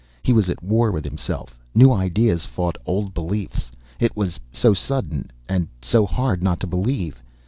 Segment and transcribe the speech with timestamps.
[0.23, 1.59] He was at war with himself.
[1.75, 3.69] New ideas fought old beliefs.
[3.99, 7.21] It was so sudden and so hard not to believe.